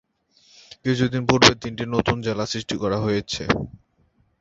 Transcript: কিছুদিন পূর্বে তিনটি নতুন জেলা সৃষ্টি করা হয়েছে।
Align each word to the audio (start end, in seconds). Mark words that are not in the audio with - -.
কিছুদিন 0.83 1.21
পূর্বে 1.29 1.53
তিনটি 1.61 1.83
নতুন 1.95 2.17
জেলা 2.25 2.45
সৃষ্টি 2.51 2.75
করা 2.83 2.97
হয়েছে। 3.05 3.43